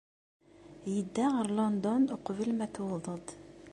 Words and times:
Yedda 0.93 1.25
ɣer 1.35 1.47
London 1.57 2.03
uqbel 2.15 2.49
ma 2.57 2.67
tuwḍeḍ-d. 2.73 3.27